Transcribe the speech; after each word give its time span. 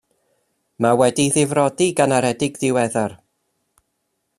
Mae 0.85 0.97
wedi'i 1.01 1.33
ddifrodi 1.35 1.91
gan 2.01 2.17
aredig 2.21 2.61
diweddar. 2.65 3.19